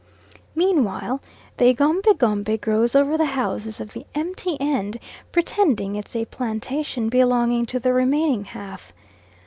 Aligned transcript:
Meanwhile, 0.55 1.21
the 1.57 1.65
egombie 1.69 2.15
gombie 2.17 2.57
grows 2.59 2.95
over 2.95 3.19
the 3.19 3.25
houses 3.37 3.79
of 3.79 3.93
the 3.93 4.03
empty 4.15 4.57
end, 4.59 4.97
pretending 5.31 5.95
it's 5.95 6.15
a 6.15 6.25
plantation 6.25 7.07
belonging 7.07 7.67
to 7.67 7.79
the 7.79 7.93
remaining 7.93 8.45
half. 8.45 8.93